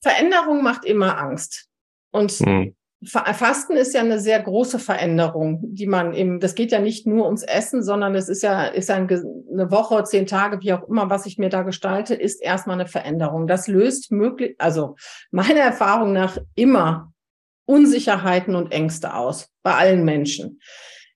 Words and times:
Veränderung 0.00 0.62
macht 0.62 0.84
immer 0.84 1.18
Angst. 1.18 1.68
Und 2.10 2.32
hm. 2.32 2.74
Fasten 3.02 3.76
ist 3.76 3.94
ja 3.94 4.02
eine 4.02 4.20
sehr 4.20 4.40
große 4.40 4.78
Veränderung, 4.78 5.60
die 5.62 5.86
man 5.86 6.12
eben, 6.12 6.38
das 6.38 6.54
geht 6.54 6.70
ja 6.70 6.80
nicht 6.80 7.06
nur 7.06 7.24
ums 7.24 7.42
Essen, 7.42 7.82
sondern 7.82 8.14
es 8.14 8.28
ist 8.28 8.42
ja, 8.42 8.64
ist 8.64 8.90
ein, 8.90 9.08
eine 9.08 9.70
Woche, 9.70 10.04
zehn 10.04 10.26
Tage, 10.26 10.60
wie 10.60 10.74
auch 10.74 10.86
immer, 10.86 11.08
was 11.08 11.24
ich 11.24 11.38
mir 11.38 11.48
da 11.48 11.62
gestalte, 11.62 12.14
ist 12.14 12.42
erstmal 12.42 12.78
eine 12.78 12.88
Veränderung. 12.88 13.46
Das 13.46 13.68
löst 13.68 14.12
möglich, 14.12 14.54
also 14.58 14.96
meiner 15.30 15.60
Erfahrung 15.60 16.12
nach 16.12 16.36
immer 16.54 17.12
Unsicherheiten 17.64 18.54
und 18.54 18.70
Ängste 18.70 19.14
aus 19.14 19.48
bei 19.62 19.74
allen 19.74 20.04
Menschen. 20.04 20.60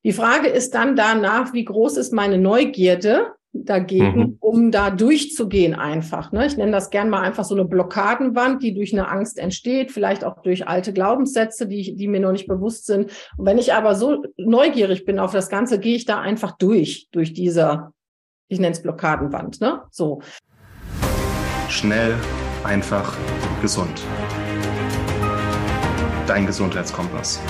Die 0.05 0.13
Frage 0.13 0.49
ist 0.49 0.75
dann 0.75 0.97
danach, 0.97 1.53
wie 1.53 1.65
groß 1.65 1.99
ist 1.99 2.13
meine 2.13 2.39
Neugierde 2.39 3.35
dagegen, 3.55 4.19
mhm. 4.19 4.37
um 4.41 4.71
da 4.71 4.91
durchzugehen 4.91 5.75
einfach. 5.75 6.33
Ne? 6.33 6.47
Ich 6.47 6.57
nenne 6.57 6.73
das 6.73 6.91
gern 6.91 7.09
mal 7.09 7.23
einfach 7.23 7.45
so 7.45 7.55
eine 7.55 7.65
Blockadenwand, 7.65 8.63
die 8.63 8.75
durch 8.75 8.93
eine 8.93 9.09
Angst 9.09 9.39
entsteht, 9.39 9.93
vielleicht 9.93 10.25
auch 10.25 10.43
durch 10.43 10.67
alte 10.67 10.93
Glaubenssätze, 10.93 11.69
die, 11.69 11.95
die 11.95 12.09
mir 12.09 12.21
noch 12.21 12.33
nicht 12.33 12.49
bewusst 12.49 12.87
sind. 12.87 13.13
Und 13.37 13.47
wenn 13.47 13.59
ich 13.59 13.73
aber 13.73 13.95
so 13.95 14.25
neugierig 14.37 15.05
bin 15.05 15.19
auf 15.19 15.33
das 15.33 15.49
Ganze, 15.49 15.79
gehe 15.79 15.97
ich 15.97 16.05
da 16.05 16.21
einfach 16.21 16.57
durch, 16.59 17.09
durch 17.13 17.33
diese, 17.33 17.93
ich 18.49 18.59
nenne 18.59 18.73
es 18.73 18.83
Blockadenwand. 18.83 19.61
Ne? 19.61 19.83
So. 19.91 20.21
Schnell, 21.69 22.15
einfach, 22.65 23.17
gesund. 23.63 24.03
Dein 26.27 26.47
Gesundheitskompass. 26.47 27.41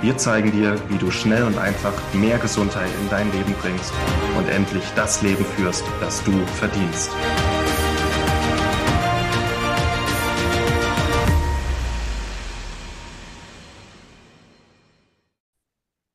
Wir 0.00 0.16
zeigen 0.16 0.52
dir, 0.52 0.78
wie 0.90 0.96
du 0.96 1.10
schnell 1.10 1.42
und 1.42 1.58
einfach 1.58 1.92
mehr 2.14 2.38
Gesundheit 2.38 2.88
in 3.00 3.08
dein 3.10 3.32
Leben 3.32 3.52
bringst 3.54 3.92
und 4.36 4.48
endlich 4.48 4.84
das 4.94 5.22
Leben 5.22 5.44
führst, 5.44 5.84
das 5.98 6.22
du 6.22 6.30
verdienst. 6.46 7.10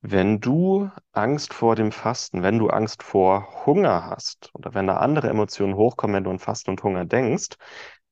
Wenn 0.00 0.40
du 0.40 0.88
Angst 1.12 1.52
vor 1.52 1.76
dem 1.76 1.92
Fasten, 1.92 2.42
wenn 2.42 2.58
du 2.58 2.68
Angst 2.68 3.02
vor 3.02 3.66
Hunger 3.66 4.06
hast 4.06 4.50
oder 4.54 4.72
wenn 4.72 4.86
da 4.86 4.96
andere 4.96 5.28
Emotionen 5.28 5.74
hochkommen, 5.74 6.16
wenn 6.16 6.24
du 6.24 6.30
an 6.30 6.38
Fasten 6.38 6.70
und 6.70 6.82
Hunger 6.82 7.04
denkst, 7.04 7.56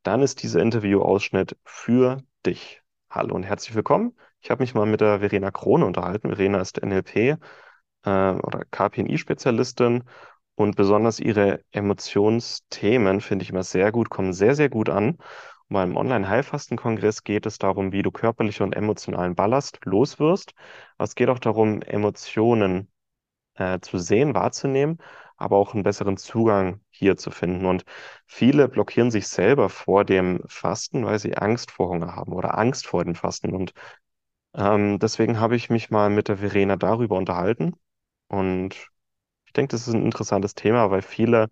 dann 0.02 0.20
ist 0.20 0.42
dieser 0.42 0.60
Interviewausschnitt 0.60 1.56
für 1.64 2.18
dich. 2.44 2.82
Hallo 3.08 3.34
und 3.34 3.44
herzlich 3.44 3.74
willkommen 3.74 4.14
ich 4.42 4.50
habe 4.50 4.62
mich 4.62 4.74
mal 4.74 4.86
mit 4.86 5.00
der 5.00 5.20
Verena 5.20 5.50
Krone 5.50 5.86
unterhalten. 5.86 6.28
Verena 6.28 6.60
ist 6.60 6.82
NLP 6.82 7.36
äh, 8.04 8.32
oder 8.32 8.64
KPNI-Spezialistin 8.70 10.04
und 10.54 10.76
besonders 10.76 11.20
ihre 11.20 11.60
Emotionsthemen 11.70 13.20
finde 13.20 13.44
ich 13.44 13.50
immer 13.50 13.62
sehr 13.62 13.92
gut, 13.92 14.10
kommen 14.10 14.32
sehr, 14.32 14.54
sehr 14.54 14.68
gut 14.68 14.88
an. 14.88 15.10
Und 15.12 15.18
beim 15.70 15.96
Online-Heilfasten-Kongress 15.96 17.24
geht 17.24 17.46
es 17.46 17.58
darum, 17.58 17.92
wie 17.92 18.02
du 18.02 18.10
körperlichen 18.10 18.64
und 18.66 18.74
emotionalen 18.74 19.34
Ballast 19.34 19.78
loswirst. 19.84 20.52
Aber 20.98 21.04
es 21.04 21.14
geht 21.14 21.28
auch 21.28 21.38
darum, 21.38 21.80
Emotionen 21.82 22.90
äh, 23.54 23.80
zu 23.80 23.98
sehen, 23.98 24.34
wahrzunehmen, 24.34 24.98
aber 25.36 25.56
auch 25.56 25.74
einen 25.74 25.82
besseren 25.82 26.16
Zugang 26.16 26.80
hier 26.90 27.16
zu 27.16 27.30
finden. 27.30 27.66
Und 27.66 27.84
viele 28.26 28.68
blockieren 28.68 29.10
sich 29.10 29.28
selber 29.28 29.68
vor 29.68 30.04
dem 30.04 30.42
Fasten, 30.48 31.04
weil 31.04 31.18
sie 31.18 31.36
Angst 31.36 31.70
vor 31.70 31.88
Hunger 31.88 32.16
haben 32.16 32.32
oder 32.32 32.58
Angst 32.58 32.86
vor 32.86 33.04
dem 33.04 33.14
Fasten. 33.14 33.52
Und 33.54 33.72
ähm, 34.54 34.98
deswegen 34.98 35.40
habe 35.40 35.56
ich 35.56 35.70
mich 35.70 35.90
mal 35.90 36.10
mit 36.10 36.28
der 36.28 36.38
Verena 36.38 36.76
darüber 36.76 37.16
unterhalten. 37.16 37.74
Und 38.28 38.74
ich 39.46 39.52
denke, 39.52 39.72
das 39.72 39.88
ist 39.88 39.94
ein 39.94 40.04
interessantes 40.04 40.54
Thema, 40.54 40.90
weil 40.90 41.02
viele 41.02 41.48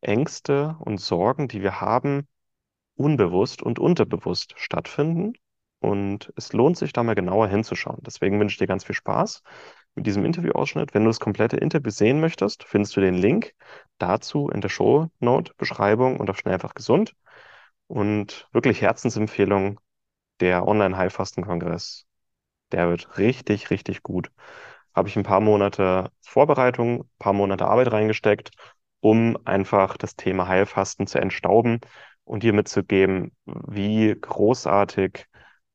Ängste 0.00 0.76
und 0.80 0.98
Sorgen, 0.98 1.48
die 1.48 1.62
wir 1.62 1.80
haben, 1.80 2.28
unbewusst 2.96 3.62
und 3.62 3.78
unterbewusst 3.78 4.54
stattfinden. 4.56 5.34
Und 5.80 6.32
es 6.36 6.52
lohnt 6.52 6.76
sich, 6.78 6.92
da 6.92 7.02
mal 7.02 7.14
genauer 7.14 7.48
hinzuschauen. 7.48 7.98
Deswegen 8.02 8.38
wünsche 8.38 8.54
ich 8.54 8.58
dir 8.58 8.66
ganz 8.66 8.84
viel 8.84 8.94
Spaß 8.94 9.42
mit 9.94 10.06
diesem 10.06 10.24
Interviewausschnitt. 10.24 10.94
Wenn 10.94 11.04
du 11.04 11.10
das 11.10 11.20
komplette 11.20 11.56
Interview 11.56 11.90
sehen 11.90 12.20
möchtest, 12.20 12.64
findest 12.64 12.96
du 12.96 13.00
den 13.00 13.14
Link 13.14 13.54
dazu 13.98 14.48
in 14.48 14.60
der 14.60 14.68
Show-Note-Beschreibung 14.68 16.18
und 16.20 16.30
auf 16.30 16.38
Schnell 16.38 16.54
einfach 16.54 16.74
gesund. 16.74 17.14
Und 17.88 18.48
wirklich 18.52 18.80
Herzensempfehlung 18.80 19.80
der 20.40 20.66
Online-Heilfasten-Kongress 20.66 22.06
der 22.72 22.88
wird 22.88 23.18
richtig, 23.18 23.70
richtig 23.70 24.02
gut. 24.02 24.30
Habe 24.94 25.08
ich 25.08 25.16
ein 25.16 25.22
paar 25.22 25.40
Monate 25.40 26.10
Vorbereitung, 26.20 27.02
ein 27.02 27.10
paar 27.18 27.32
Monate 27.32 27.66
Arbeit 27.66 27.92
reingesteckt, 27.92 28.50
um 29.00 29.38
einfach 29.44 29.96
das 29.96 30.16
Thema 30.16 30.48
Heilfasten 30.48 31.06
zu 31.06 31.18
entstauben 31.18 31.80
und 32.24 32.42
dir 32.42 32.52
mitzugeben, 32.52 33.32
wie 33.46 34.14
großartig 34.18 35.26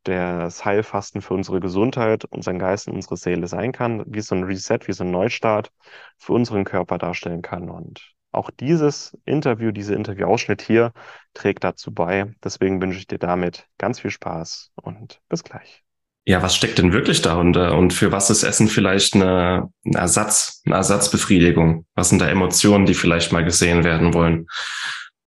das 0.04 0.64
Heilfasten 0.64 1.22
für 1.22 1.34
unsere 1.34 1.60
Gesundheit, 1.60 2.26
unseren 2.26 2.60
Geist 2.60 2.88
und 2.88 2.96
unsere 2.96 3.18
Seele 3.18 3.48
sein 3.48 3.74
kann, 3.74 4.04
wie 4.08 4.22
so 4.22 4.36
ein 4.36 4.44
Reset, 4.44 4.80
wie 4.88 4.94
so 4.94 5.04
ein 5.04 5.12
Neustart 5.12 5.72
für 6.18 6.34
unseren 6.34 6.64
Körper 6.64 6.98
darstellen 6.98 7.42
kann. 7.42 7.70
Und 7.70 8.14
auch 8.32 8.50
dieses 8.52 9.18
Interview, 9.26 9.72
dieser 9.72 9.96
Interviewausschnitt 9.96 10.62
hier 10.62 10.94
trägt 11.34 11.64
dazu 11.64 11.94
bei. 11.94 12.34
Deswegen 12.44 12.82
wünsche 12.82 13.00
ich 13.00 13.08
dir 13.08 13.20
damit 13.20 13.68
ganz 13.78 14.00
viel 14.00 14.12
Spaß 14.12 14.72
und 14.76 15.20
bis 15.28 15.44
gleich. 15.44 15.87
Ja, 16.28 16.42
was 16.42 16.58
steckt 16.58 16.78
denn 16.78 16.92
wirklich 16.92 17.22
darunter 17.22 17.78
und 17.78 17.94
für 17.94 18.12
was 18.12 18.30
ist 18.30 18.44
Essen 18.44 18.68
vielleicht 18.68 19.16
eine, 19.16 19.70
ein 19.86 19.94
Ersatz, 19.94 20.62
eine 20.66 20.76
Ersatzbefriedigung? 20.76 21.86
Was 21.96 22.10
sind 22.10 22.20
da 22.20 22.28
Emotionen, 22.28 22.86
die 22.86 22.96
vielleicht 22.96 23.32
mal 23.32 23.46
gesehen 23.46 23.86
werden 23.86 24.14
wollen? 24.14 24.50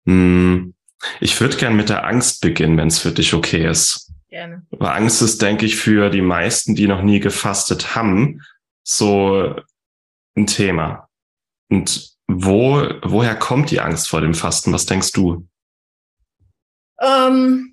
Hm, 0.05 0.75
ich 1.19 1.41
würde 1.41 1.57
gern 1.57 1.75
mit 1.75 1.89
der 1.89 2.05
Angst 2.05 2.43
beginnen, 2.43 2.77
wenn 2.77 2.89
es 2.89 2.99
für 2.99 3.13
dich 3.13 3.33
okay 3.33 3.67
ist. 3.67 4.13
Gerne. 4.29 4.67
Aber 4.73 4.95
Angst 4.95 5.23
ist, 5.23 5.41
denke 5.41 5.65
ich, 5.65 5.77
für 5.77 6.11
die 6.11 6.21
meisten, 6.21 6.75
die 6.75 6.87
noch 6.87 7.01
nie 7.01 7.19
gefastet 7.19 7.97
haben, 7.97 8.43
so 8.83 9.57
ein 10.37 10.47
Thema. 10.47 11.09
Und 11.71 12.11
wo, 12.27 12.87
woher 13.05 13.37
kommt 13.37 13.71
die 13.71 13.81
Angst 13.81 14.07
vor 14.07 14.21
dem 14.21 14.35
Fasten? 14.35 14.71
Was 14.75 14.85
denkst 14.85 15.13
du? 15.13 15.49
Ähm, 17.01 17.70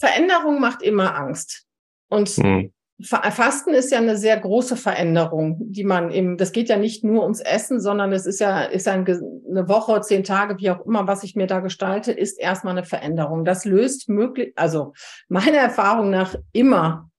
Veränderung 0.00 0.60
macht 0.60 0.82
immer 0.82 1.14
Angst. 1.14 1.66
Und 2.08 2.36
mhm. 2.38 2.72
Fasten 3.02 3.72
ist 3.72 3.90
ja 3.92 3.98
eine 3.98 4.16
sehr 4.16 4.38
große 4.38 4.76
Veränderung, 4.76 5.56
die 5.60 5.84
man 5.84 6.10
eben, 6.10 6.36
das 6.36 6.52
geht 6.52 6.68
ja 6.68 6.76
nicht 6.76 7.04
nur 7.04 7.22
ums 7.22 7.40
Essen, 7.40 7.80
sondern 7.80 8.12
es 8.12 8.26
ist 8.26 8.40
ja, 8.40 8.62
ist 8.62 8.88
ein, 8.88 9.06
eine 9.06 9.68
Woche, 9.68 10.00
zehn 10.02 10.24
Tage, 10.24 10.58
wie 10.58 10.70
auch 10.70 10.84
immer, 10.84 11.06
was 11.06 11.22
ich 11.22 11.34
mir 11.34 11.46
da 11.46 11.60
gestalte, 11.60 12.12
ist 12.12 12.38
erstmal 12.38 12.76
eine 12.76 12.84
Veränderung. 12.84 13.44
Das 13.44 13.64
löst 13.64 14.08
möglich, 14.08 14.52
also 14.56 14.92
meiner 15.28 15.58
Erfahrung 15.58 16.10
nach 16.10 16.34
immer 16.52 17.10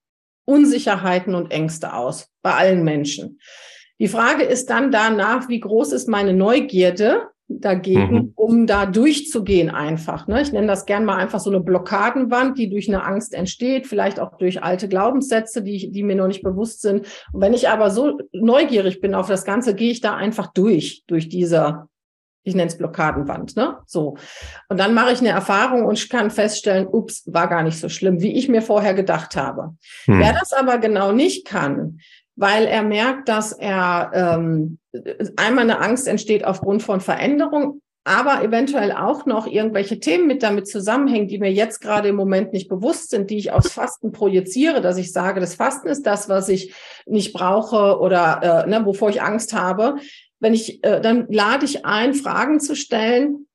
Unsicherheiten 0.44 1.34
und 1.34 1.50
Ängste 1.50 1.94
aus 1.94 2.28
bei 2.42 2.52
allen 2.52 2.84
Menschen. 2.84 3.40
Die 3.98 4.08
Frage 4.08 4.42
ist 4.42 4.70
dann 4.70 4.90
danach, 4.90 5.48
wie 5.48 5.60
groß 5.60 5.92
ist 5.92 6.08
meine 6.08 6.32
Neugierde 6.32 7.28
dagegen, 7.60 8.14
mhm. 8.14 8.32
um 8.34 8.66
da 8.66 8.86
durchzugehen 8.86 9.70
einfach. 9.70 10.26
Ne? 10.26 10.42
Ich 10.42 10.52
nenne 10.52 10.66
das 10.66 10.86
gern 10.86 11.04
mal 11.04 11.16
einfach 11.16 11.40
so 11.40 11.50
eine 11.50 11.60
Blockadenwand, 11.60 12.58
die 12.58 12.68
durch 12.68 12.88
eine 12.88 13.04
Angst 13.04 13.34
entsteht, 13.34 13.86
vielleicht 13.86 14.20
auch 14.20 14.38
durch 14.38 14.62
alte 14.62 14.88
Glaubenssätze, 14.88 15.62
die, 15.62 15.90
die 15.90 16.02
mir 16.02 16.16
noch 16.16 16.28
nicht 16.28 16.42
bewusst 16.42 16.82
sind. 16.82 17.06
Und 17.32 17.40
wenn 17.40 17.54
ich 17.54 17.68
aber 17.68 17.90
so 17.90 18.18
neugierig 18.32 19.00
bin 19.00 19.14
auf 19.14 19.28
das 19.28 19.44
Ganze, 19.44 19.74
gehe 19.74 19.90
ich 19.90 20.00
da 20.00 20.16
einfach 20.16 20.52
durch, 20.52 21.04
durch 21.06 21.28
diese, 21.28 21.88
ich 22.42 22.54
nenne 22.54 22.68
es 22.68 22.78
Blockadenwand, 22.78 23.56
ne? 23.56 23.78
So. 23.86 24.16
Und 24.68 24.80
dann 24.80 24.94
mache 24.94 25.12
ich 25.12 25.20
eine 25.20 25.30
Erfahrung 25.30 25.84
und 25.84 26.10
kann 26.10 26.30
feststellen, 26.30 26.86
ups, 26.86 27.22
war 27.26 27.48
gar 27.48 27.62
nicht 27.62 27.78
so 27.78 27.88
schlimm, 27.88 28.20
wie 28.20 28.36
ich 28.36 28.48
mir 28.48 28.62
vorher 28.62 28.94
gedacht 28.94 29.36
habe. 29.36 29.76
Mhm. 30.06 30.18
Wer 30.18 30.32
das 30.32 30.52
aber 30.52 30.78
genau 30.78 31.12
nicht 31.12 31.46
kann, 31.46 31.98
weil 32.36 32.64
er 32.66 32.82
merkt, 32.82 33.28
dass 33.28 33.52
er 33.52 34.10
ähm, 34.14 34.78
einmal 35.36 35.64
eine 35.64 35.80
Angst 35.80 36.08
entsteht 36.08 36.44
aufgrund 36.44 36.82
von 36.82 37.00
Veränderung, 37.00 37.80
aber 38.04 38.42
eventuell 38.42 38.90
auch 38.90 39.26
noch 39.26 39.46
irgendwelche 39.46 40.00
Themen 40.00 40.26
mit 40.26 40.42
damit 40.42 40.66
zusammenhängen, 40.66 41.28
die 41.28 41.38
mir 41.38 41.52
jetzt 41.52 41.80
gerade 41.80 42.08
im 42.08 42.16
Moment 42.16 42.52
nicht 42.52 42.68
bewusst 42.68 43.10
sind, 43.10 43.30
die 43.30 43.36
ich 43.36 43.52
aufs 43.52 43.72
Fasten 43.72 44.10
projiziere, 44.10 44.80
dass 44.80 44.98
ich 44.98 45.12
sage, 45.12 45.40
das 45.40 45.54
Fasten 45.54 45.88
ist 45.88 46.04
das, 46.04 46.28
was 46.28 46.48
ich 46.48 46.74
nicht 47.06 47.32
brauche 47.32 48.00
oder 48.00 48.64
äh, 48.66 48.68
ne, 48.68 48.84
wovor 48.84 49.10
ich 49.10 49.22
Angst 49.22 49.52
habe. 49.52 49.96
Wenn 50.40 50.54
ich, 50.54 50.82
äh, 50.82 51.00
dann 51.00 51.26
lade 51.30 51.64
ich 51.64 51.86
ein, 51.86 52.14
Fragen 52.14 52.58
zu 52.58 52.74
stellen, 52.74 53.46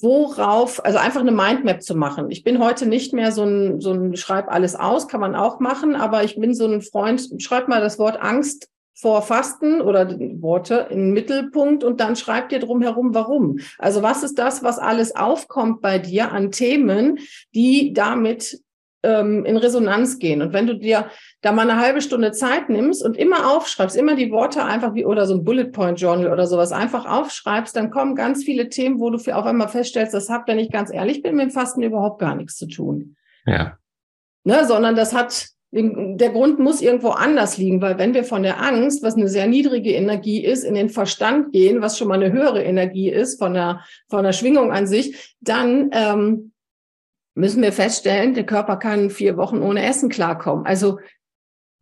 worauf, 0.00 0.84
also 0.84 0.98
einfach 0.98 1.20
eine 1.20 1.32
Mindmap 1.32 1.82
zu 1.82 1.94
machen. 1.94 2.30
Ich 2.30 2.44
bin 2.44 2.58
heute 2.58 2.86
nicht 2.86 3.12
mehr 3.12 3.32
so 3.32 3.44
ein, 3.44 3.80
so 3.80 3.92
ein 3.92 4.16
Schreib 4.16 4.48
alles 4.48 4.74
aus, 4.74 5.08
kann 5.08 5.20
man 5.20 5.34
auch 5.34 5.60
machen, 5.60 5.94
aber 5.96 6.24
ich 6.24 6.36
bin 6.36 6.54
so 6.54 6.66
ein 6.66 6.82
Freund, 6.82 7.28
schreib 7.38 7.68
mal 7.68 7.80
das 7.80 7.98
Wort 7.98 8.20
Angst 8.20 8.68
vor 8.94 9.22
Fasten 9.22 9.80
oder 9.80 10.08
Worte 10.40 10.86
in 10.90 10.98
den 10.98 11.12
Mittelpunkt 11.12 11.82
und 11.82 12.00
dann 12.00 12.14
schreib 12.14 12.50
dir 12.50 12.60
drum 12.60 12.82
herum, 12.82 13.14
warum. 13.14 13.58
Also 13.78 14.02
was 14.02 14.22
ist 14.22 14.38
das, 14.38 14.62
was 14.62 14.78
alles 14.78 15.16
aufkommt 15.16 15.80
bei 15.80 15.98
dir 15.98 16.30
an 16.32 16.52
Themen, 16.52 17.18
die 17.54 17.92
damit 17.92 18.60
ähm, 19.02 19.44
in 19.44 19.56
Resonanz 19.56 20.18
gehen. 20.18 20.42
Und 20.42 20.52
wenn 20.52 20.66
du 20.66 20.74
dir 20.74 21.06
da 21.40 21.52
mal 21.52 21.68
eine 21.68 21.80
halbe 21.80 22.00
Stunde 22.00 22.32
Zeit 22.32 22.68
nimmst 22.68 23.04
und 23.04 23.16
immer 23.16 23.50
aufschreibst, 23.52 23.96
immer 23.96 24.14
die 24.14 24.30
Worte 24.30 24.64
einfach 24.64 24.94
wie 24.94 25.04
oder 25.04 25.26
so 25.26 25.34
ein 25.34 25.44
Bullet 25.44 25.66
Point 25.66 26.00
Journal 26.00 26.32
oder 26.32 26.46
sowas 26.46 26.72
einfach 26.72 27.06
aufschreibst, 27.06 27.74
dann 27.76 27.90
kommen 27.90 28.14
ganz 28.14 28.44
viele 28.44 28.68
Themen, 28.68 29.00
wo 29.00 29.10
du 29.10 29.18
für 29.18 29.36
auf 29.36 29.44
einmal 29.44 29.68
feststellst, 29.68 30.14
das 30.14 30.28
hat, 30.28 30.46
wenn 30.46 30.58
ich 30.58 30.70
ganz 30.70 30.92
ehrlich 30.92 31.22
bin, 31.22 31.36
mit 31.36 31.46
dem 31.46 31.50
Fasten 31.50 31.82
überhaupt 31.82 32.20
gar 32.20 32.34
nichts 32.34 32.56
zu 32.56 32.66
tun. 32.66 33.16
Ja. 33.46 33.78
Ne, 34.44 34.64
sondern 34.66 34.96
das 34.96 35.14
hat 35.14 35.52
der 35.74 36.28
Grund 36.28 36.58
muss 36.58 36.82
irgendwo 36.82 37.08
anders 37.08 37.56
liegen, 37.56 37.80
weil 37.80 37.96
wenn 37.96 38.12
wir 38.12 38.24
von 38.24 38.42
der 38.42 38.62
Angst, 38.62 39.02
was 39.02 39.14
eine 39.14 39.28
sehr 39.28 39.46
niedrige 39.46 39.92
Energie 39.92 40.44
ist, 40.44 40.64
in 40.64 40.74
den 40.74 40.90
Verstand 40.90 41.52
gehen, 41.52 41.80
was 41.80 41.96
schon 41.96 42.08
mal 42.08 42.22
eine 42.22 42.30
höhere 42.30 42.62
Energie 42.62 43.08
ist 43.08 43.38
von 43.38 43.54
der, 43.54 43.80
von 44.10 44.22
der 44.22 44.34
Schwingung 44.34 44.70
an 44.70 44.86
sich, 44.86 45.34
dann 45.40 45.88
ähm, 45.92 46.51
müssen 47.34 47.62
wir 47.62 47.72
feststellen, 47.72 48.34
der 48.34 48.46
Körper 48.46 48.76
kann 48.76 49.10
vier 49.10 49.36
Wochen 49.36 49.62
ohne 49.62 49.84
Essen 49.84 50.08
klarkommen. 50.08 50.66
Also 50.66 50.98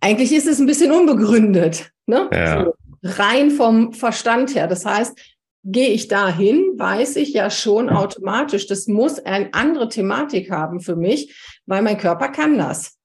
eigentlich 0.00 0.32
ist 0.32 0.46
es 0.46 0.58
ein 0.58 0.66
bisschen 0.66 0.92
unbegründet, 0.92 1.92
ne? 2.06 2.28
Ja. 2.32 2.64
So, 2.64 2.74
rein 3.02 3.50
vom 3.50 3.92
Verstand 3.92 4.54
her. 4.54 4.66
Das 4.66 4.84
heißt, 4.84 5.18
gehe 5.64 5.88
ich 5.88 6.08
dahin, 6.08 6.78
weiß 6.78 7.16
ich 7.16 7.32
ja 7.32 7.50
schon 7.50 7.90
automatisch, 7.90 8.66
das 8.66 8.86
muss 8.86 9.18
eine 9.18 9.52
andere 9.52 9.88
Thematik 9.88 10.50
haben 10.50 10.80
für 10.80 10.96
mich, 10.96 11.60
weil 11.66 11.82
mein 11.82 11.98
Körper 11.98 12.28
kann 12.28 12.56
das. 12.56 12.96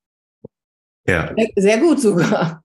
Ja. 1.07 1.33
Sehr 1.55 1.79
gut 1.79 1.99
sogar, 1.99 2.63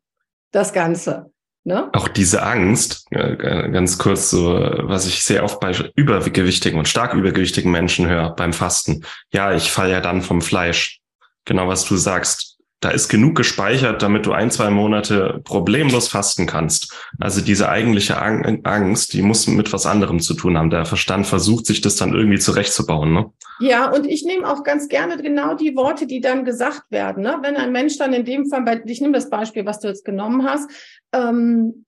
das 0.52 0.72
Ganze. 0.72 1.32
Ne? 1.62 1.90
Auch 1.92 2.08
diese 2.08 2.42
Angst, 2.42 3.06
ganz 3.10 3.98
kurz 3.98 4.30
so, 4.30 4.54
was 4.54 5.06
ich 5.06 5.22
sehr 5.22 5.44
oft 5.44 5.60
bei 5.60 5.72
übergewichtigen 5.94 6.78
und 6.78 6.88
stark 6.88 7.12
übergewichtigen 7.12 7.70
Menschen 7.70 8.08
höre 8.08 8.34
beim 8.34 8.52
Fasten. 8.54 9.04
Ja, 9.32 9.52
ich 9.52 9.70
falle 9.70 9.92
ja 9.92 10.00
dann 10.00 10.22
vom 10.22 10.40
Fleisch. 10.40 11.00
Genau 11.44 11.68
was 11.68 11.84
du 11.84 11.96
sagst 11.96 12.49
da 12.80 12.90
ist 12.90 13.08
genug 13.08 13.36
gespeichert, 13.36 14.00
damit 14.02 14.24
du 14.24 14.32
ein, 14.32 14.50
zwei 14.50 14.70
Monate 14.70 15.42
problemlos 15.44 16.08
fasten 16.08 16.46
kannst. 16.46 16.94
Also 17.18 17.42
diese 17.42 17.68
eigentliche 17.68 18.20
Angst, 18.20 19.12
die 19.12 19.20
muss 19.20 19.46
mit 19.46 19.72
was 19.72 19.84
anderem 19.84 20.18
zu 20.20 20.32
tun 20.32 20.56
haben. 20.56 20.70
Der 20.70 20.86
Verstand 20.86 21.26
versucht 21.26 21.66
sich 21.66 21.82
das 21.82 21.96
dann 21.96 22.14
irgendwie 22.14 22.38
zurechtzubauen. 22.38 23.12
Ne? 23.12 23.30
Ja, 23.60 23.90
und 23.90 24.06
ich 24.06 24.24
nehme 24.24 24.50
auch 24.50 24.64
ganz 24.64 24.88
gerne 24.88 25.20
genau 25.22 25.54
die 25.54 25.76
Worte, 25.76 26.06
die 26.06 26.20
dann 26.20 26.46
gesagt 26.46 26.90
werden. 26.90 27.22
Ne? 27.22 27.38
Wenn 27.42 27.56
ein 27.56 27.70
Mensch 27.70 27.98
dann 27.98 28.14
in 28.14 28.24
dem 28.24 28.46
Fall, 28.48 28.62
bei, 28.62 28.80
ich 28.86 29.02
nehme 29.02 29.12
das 29.12 29.28
Beispiel, 29.28 29.66
was 29.66 29.80
du 29.80 29.88
jetzt 29.88 30.06
genommen 30.06 30.48
hast, 30.48 30.70
ähm, 31.12 31.84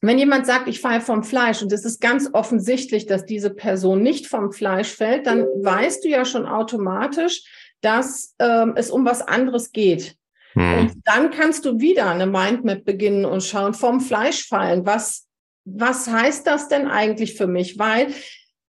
wenn 0.00 0.18
jemand 0.18 0.46
sagt, 0.46 0.68
ich 0.68 0.80
falle 0.80 1.00
vom 1.00 1.24
Fleisch 1.24 1.62
und 1.62 1.72
es 1.72 1.84
ist 1.84 2.00
ganz 2.00 2.28
offensichtlich, 2.32 3.06
dass 3.06 3.24
diese 3.24 3.48
Person 3.50 4.02
nicht 4.02 4.26
vom 4.26 4.52
Fleisch 4.52 4.88
fällt, 4.88 5.26
dann 5.26 5.44
weißt 5.44 6.04
du 6.04 6.08
ja 6.08 6.26
schon 6.26 6.44
automatisch, 6.44 7.42
dass 7.84 8.34
ähm, 8.38 8.72
es 8.76 8.90
um 8.90 9.04
was 9.04 9.22
anderes 9.22 9.72
geht. 9.72 10.16
Hm. 10.54 10.78
Und 10.78 10.94
dann 11.04 11.30
kannst 11.30 11.64
du 11.64 11.80
wieder 11.80 12.08
eine 12.08 12.26
Mindmap 12.26 12.84
beginnen 12.84 13.24
und 13.24 13.42
schauen, 13.42 13.74
vom 13.74 14.00
Fleisch 14.00 14.46
fallen. 14.46 14.86
Was, 14.86 15.26
was 15.64 16.08
heißt 16.08 16.46
das 16.46 16.68
denn 16.68 16.86
eigentlich 16.86 17.34
für 17.34 17.46
mich? 17.46 17.78
Weil 17.78 18.08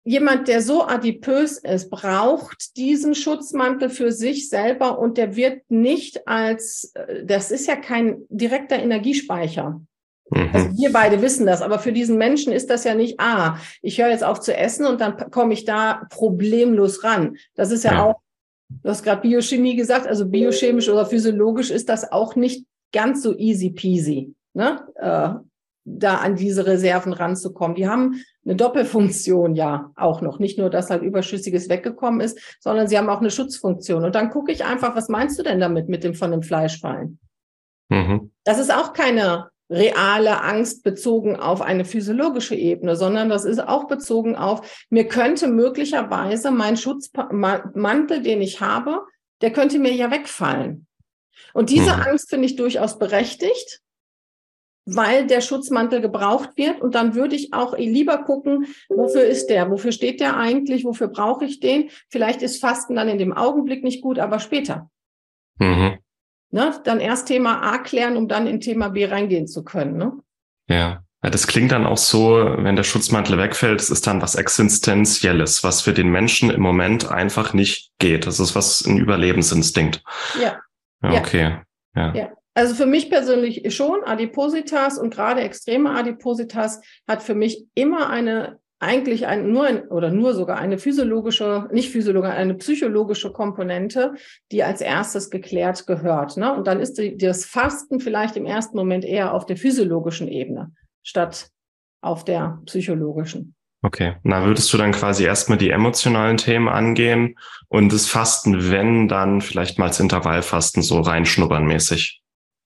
jemand, 0.04 0.48
der 0.48 0.62
so 0.62 0.86
adipös 0.86 1.58
ist, 1.58 1.90
braucht 1.90 2.76
diesen 2.76 3.14
Schutzmantel 3.14 3.90
für 3.90 4.12
sich 4.12 4.48
selber 4.48 4.98
und 4.98 5.18
der 5.18 5.36
wird 5.36 5.62
nicht 5.68 6.26
als, 6.26 6.92
äh, 6.94 7.24
das 7.24 7.50
ist 7.50 7.66
ja 7.66 7.76
kein 7.76 8.22
direkter 8.28 8.78
Energiespeicher. 8.78 9.80
Mhm. 10.30 10.50
Also 10.52 10.76
wir 10.76 10.92
beide 10.92 11.22
wissen 11.22 11.46
das, 11.46 11.62
aber 11.62 11.78
für 11.78 11.92
diesen 11.92 12.18
Menschen 12.18 12.52
ist 12.52 12.70
das 12.70 12.84
ja 12.84 12.94
nicht, 12.94 13.20
ah, 13.20 13.58
ich 13.82 14.00
höre 14.00 14.10
jetzt 14.10 14.24
auf 14.24 14.40
zu 14.40 14.56
essen 14.56 14.86
und 14.86 15.00
dann 15.00 15.30
komme 15.30 15.52
ich 15.52 15.64
da 15.64 16.06
problemlos 16.10 17.04
ran. 17.04 17.36
Das 17.54 17.70
ist 17.70 17.84
ja, 17.84 17.92
ja. 17.92 18.04
auch 18.04 18.20
Du 18.68 18.88
hast 18.88 19.02
gerade 19.02 19.22
Biochemie 19.22 19.76
gesagt, 19.76 20.06
also 20.06 20.26
biochemisch 20.26 20.88
oder 20.88 21.06
physiologisch 21.06 21.70
ist 21.70 21.88
das 21.88 22.10
auch 22.10 22.36
nicht 22.36 22.66
ganz 22.92 23.22
so 23.22 23.36
easy 23.36 23.70
peasy, 23.70 24.34
ne? 24.54 24.86
Äh, 24.96 25.40
da 25.88 26.16
an 26.16 26.34
diese 26.34 26.66
Reserven 26.66 27.12
ranzukommen. 27.12 27.76
Die 27.76 27.86
haben 27.86 28.20
eine 28.44 28.56
Doppelfunktion 28.56 29.54
ja 29.54 29.92
auch 29.94 30.20
noch. 30.20 30.40
Nicht 30.40 30.58
nur, 30.58 30.68
dass 30.68 30.90
halt 30.90 31.02
Überschüssiges 31.02 31.68
weggekommen 31.68 32.20
ist, 32.20 32.40
sondern 32.60 32.88
sie 32.88 32.98
haben 32.98 33.08
auch 33.08 33.20
eine 33.20 33.30
Schutzfunktion. 33.30 34.04
Und 34.04 34.16
dann 34.16 34.30
gucke 34.30 34.50
ich 34.50 34.64
einfach, 34.64 34.96
was 34.96 35.08
meinst 35.08 35.38
du 35.38 35.44
denn 35.44 35.60
damit 35.60 35.88
mit 35.88 36.02
dem 36.02 36.14
von 36.14 36.32
dem 36.32 36.42
Fleischfallen? 36.42 37.20
Mhm. 37.88 38.32
Das 38.42 38.58
ist 38.58 38.74
auch 38.74 38.94
keine 38.94 39.48
reale 39.68 40.42
Angst 40.42 40.82
bezogen 40.84 41.36
auf 41.36 41.60
eine 41.60 41.84
physiologische 41.84 42.54
Ebene, 42.54 42.96
sondern 42.96 43.28
das 43.28 43.44
ist 43.44 43.58
auch 43.58 43.86
bezogen 43.88 44.36
auf, 44.36 44.86
mir 44.90 45.08
könnte 45.08 45.48
möglicherweise 45.48 46.50
mein 46.50 46.76
Schutzmantel, 46.76 48.22
den 48.22 48.42
ich 48.42 48.60
habe, 48.60 49.04
der 49.40 49.52
könnte 49.52 49.78
mir 49.78 49.92
ja 49.92 50.10
wegfallen. 50.10 50.86
Und 51.52 51.70
diese 51.70 51.96
mhm. 51.96 52.02
Angst 52.02 52.30
finde 52.30 52.46
ich 52.46 52.56
durchaus 52.56 52.98
berechtigt, 52.98 53.80
weil 54.86 55.26
der 55.26 55.40
Schutzmantel 55.40 56.00
gebraucht 56.00 56.50
wird. 56.56 56.80
Und 56.80 56.94
dann 56.94 57.14
würde 57.14 57.34
ich 57.34 57.52
auch 57.52 57.76
lieber 57.76 58.18
gucken, 58.18 58.66
wofür 58.88 59.24
ist 59.24 59.48
der? 59.48 59.70
Wofür 59.70 59.92
steht 59.92 60.20
der 60.20 60.36
eigentlich? 60.36 60.84
Wofür 60.84 61.08
brauche 61.08 61.44
ich 61.44 61.60
den? 61.60 61.90
Vielleicht 62.08 62.42
ist 62.42 62.60
Fasten 62.60 62.94
dann 62.94 63.08
in 63.08 63.18
dem 63.18 63.32
Augenblick 63.32 63.82
nicht 63.82 64.00
gut, 64.00 64.18
aber 64.18 64.38
später. 64.38 64.90
Mhm. 65.58 65.98
Ne? 66.56 66.74
Dann 66.84 67.00
erst 67.00 67.28
Thema 67.28 67.60
A 67.60 67.76
klären, 67.76 68.16
um 68.16 68.28
dann 68.28 68.46
in 68.46 68.62
Thema 68.62 68.88
B 68.88 69.04
reingehen 69.04 69.46
zu 69.46 69.62
können. 69.62 69.98
Ne? 69.98 70.12
Ja. 70.70 71.02
ja. 71.22 71.30
Das 71.30 71.46
klingt 71.46 71.70
dann 71.70 71.84
auch 71.84 71.98
so, 71.98 72.38
wenn 72.56 72.76
der 72.76 72.82
Schutzmantel 72.82 73.36
wegfällt, 73.36 73.78
es 73.78 73.90
ist 73.90 74.06
dann 74.06 74.22
was 74.22 74.36
Existenzielles, 74.36 75.62
was 75.64 75.82
für 75.82 75.92
den 75.92 76.08
Menschen 76.08 76.48
im 76.48 76.62
Moment 76.62 77.10
einfach 77.10 77.52
nicht 77.52 77.92
geht. 77.98 78.26
Das 78.26 78.40
ist 78.40 78.56
was 78.56 78.86
ein 78.86 78.96
Überlebensinstinkt. 78.96 80.02
Ja. 80.40 80.58
ja 81.02 81.20
okay. 81.20 81.58
Ja. 81.94 82.14
ja. 82.14 82.32
Also 82.54 82.74
für 82.74 82.86
mich 82.86 83.10
persönlich 83.10 83.74
schon, 83.76 84.02
Adipositas 84.04 84.96
und 84.96 85.12
gerade 85.12 85.42
extreme 85.42 85.90
Adipositas 85.90 86.80
hat 87.06 87.22
für 87.22 87.34
mich 87.34 87.66
immer 87.74 88.08
eine 88.08 88.60
eigentlich 88.78 89.26
ein, 89.26 89.50
nur 89.50 89.64
ein, 89.64 89.88
oder 89.88 90.10
nur 90.10 90.34
sogar 90.34 90.58
eine 90.58 90.78
physiologische, 90.78 91.68
nicht 91.72 91.90
physiologische, 91.90 92.34
eine 92.34 92.54
psychologische 92.54 93.32
Komponente, 93.32 94.14
die 94.52 94.62
als 94.62 94.80
erstes 94.80 95.30
geklärt 95.30 95.86
gehört. 95.86 96.36
Ne? 96.36 96.54
Und 96.54 96.66
dann 96.66 96.80
ist 96.80 96.98
die, 96.98 97.16
das 97.16 97.44
Fasten 97.44 98.00
vielleicht 98.00 98.36
im 98.36 98.44
ersten 98.44 98.76
Moment 98.76 99.04
eher 99.04 99.32
auf 99.32 99.46
der 99.46 99.56
physiologischen 99.56 100.28
Ebene 100.28 100.72
statt 101.02 101.48
auf 102.02 102.24
der 102.24 102.60
psychologischen. 102.66 103.54
Okay, 103.82 104.16
na 104.22 104.44
würdest 104.44 104.72
du 104.72 104.78
dann 104.78 104.92
quasi 104.92 105.24
erstmal 105.24 105.58
die 105.58 105.70
emotionalen 105.70 106.38
Themen 106.38 106.68
angehen 106.68 107.38
und 107.68 107.92
das 107.92 108.06
Fasten, 108.08 108.70
wenn 108.70 109.06
dann 109.06 109.40
vielleicht 109.40 109.78
mal 109.78 109.86
ins 109.86 110.00
Intervallfasten 110.00 110.82
so 110.82 111.00
reinschnuppern 111.00 111.64
mäßig? 111.64 112.20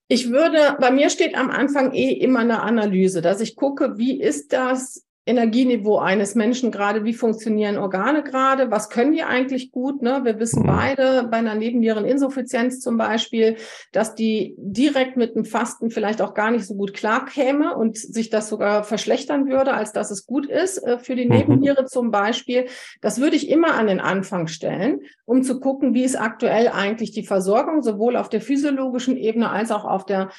Ich 0.08 0.30
würde, 0.30 0.76
bei 0.80 0.90
mir 0.90 1.10
steht 1.10 1.36
am 1.36 1.50
Anfang 1.50 1.92
eh 1.92 2.12
immer 2.12 2.40
eine 2.40 2.62
Analyse, 2.62 3.20
dass 3.20 3.40
ich 3.40 3.54
gucke, 3.54 3.96
wie 3.96 4.20
ist 4.20 4.52
das 4.52 5.06
Energieniveau 5.26 5.98
eines 5.98 6.34
Menschen 6.34 6.70
gerade, 6.70 7.04
wie 7.04 7.12
funktionieren 7.12 7.76
Organe 7.76 8.22
gerade, 8.22 8.70
was 8.70 8.88
können 8.88 9.12
die 9.12 9.22
eigentlich 9.22 9.70
gut. 9.70 10.00
Ne? 10.00 10.20
Wir 10.24 10.40
wissen 10.40 10.62
mhm. 10.62 10.66
beide 10.66 11.28
bei 11.30 11.36
einer 11.36 11.54
Nebenniereninsuffizienz 11.54 12.80
zum 12.80 12.96
Beispiel, 12.96 13.56
dass 13.92 14.14
die 14.14 14.54
direkt 14.56 15.18
mit 15.18 15.36
dem 15.36 15.44
Fasten 15.44 15.90
vielleicht 15.90 16.22
auch 16.22 16.32
gar 16.32 16.50
nicht 16.50 16.66
so 16.66 16.74
gut 16.74 16.94
klar 16.94 17.26
käme 17.26 17.76
und 17.76 17.98
sich 17.98 18.30
das 18.30 18.48
sogar 18.48 18.82
verschlechtern 18.82 19.46
würde, 19.46 19.74
als 19.74 19.92
dass 19.92 20.10
es 20.10 20.24
gut 20.26 20.46
ist 20.46 20.78
äh, 20.78 20.98
für 20.98 21.16
die 21.16 21.26
mhm. 21.26 21.36
Nebenniere 21.36 21.84
zum 21.84 22.10
Beispiel. 22.10 22.66
Das 23.02 23.20
würde 23.20 23.36
ich 23.36 23.50
immer 23.50 23.74
an 23.74 23.88
den 23.88 24.00
Anfang 24.00 24.46
stellen, 24.46 25.00
um 25.26 25.42
zu 25.42 25.60
gucken, 25.60 25.92
wie 25.92 26.04
ist 26.04 26.18
aktuell 26.18 26.68
eigentlich 26.68 27.12
die 27.12 27.26
Versorgung, 27.26 27.82
sowohl 27.82 28.16
auf 28.16 28.30
der 28.30 28.40
physiologischen 28.40 29.18
Ebene 29.18 29.50
als 29.50 29.70
auch 29.70 29.84
auf 29.84 30.06
der 30.06 30.30